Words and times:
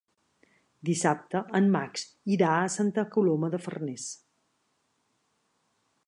Dissabte 0.87 1.41
en 1.59 1.67
Max 1.75 2.05
irà 2.35 2.53
a 2.61 2.71
Santa 2.77 3.05
Coloma 3.17 3.51
de 3.57 3.59
Farners. 3.65 4.07